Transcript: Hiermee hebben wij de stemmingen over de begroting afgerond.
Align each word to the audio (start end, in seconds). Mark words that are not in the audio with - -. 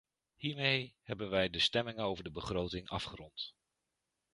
Hiermee 0.35 0.95
hebben 1.01 1.29
wij 1.29 1.49
de 1.49 1.59
stemmingen 1.59 2.03
over 2.03 2.23
de 2.23 2.31
begroting 2.31 2.89
afgerond. 2.89 3.55